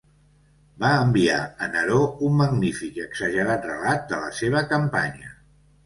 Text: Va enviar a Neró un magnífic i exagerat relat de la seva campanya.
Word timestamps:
Va 0.83 0.93
enviar 1.01 1.35
a 1.43 1.67
Neró 1.75 2.01
un 2.29 2.35
magnífic 2.41 2.99
i 3.03 3.07
exagerat 3.07 3.71
relat 3.75 4.13
de 4.15 4.25
la 4.27 4.37
seva 4.43 4.69
campanya. 4.77 5.37